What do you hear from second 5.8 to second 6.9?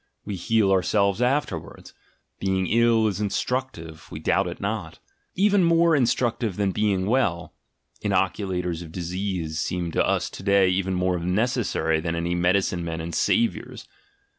instructive than